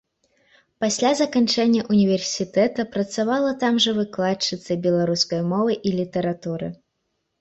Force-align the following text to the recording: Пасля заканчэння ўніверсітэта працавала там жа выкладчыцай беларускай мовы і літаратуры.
Пасля 0.83 1.09
заканчэння 1.17 1.81
ўніверсітэта 1.91 2.87
працавала 2.95 3.51
там 3.65 3.73
жа 3.87 3.91
выкладчыцай 4.01 4.81
беларускай 4.89 5.41
мовы 5.55 5.71
і 5.91 5.97
літаратуры. 6.01 6.67